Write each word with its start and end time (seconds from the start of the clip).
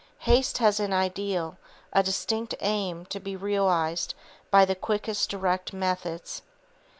Haste 0.21 0.57
has 0.57 0.79
an 0.79 0.93
ideal, 0.93 1.59
a 1.93 2.01
distinct 2.01 2.55
aim 2.61 3.05
to 3.05 3.19
be 3.19 3.35
realized 3.35 4.15
by 4.49 4.65
the 4.65 4.73
quickest, 4.73 5.29
direct 5.29 5.73
methods. 5.73 6.41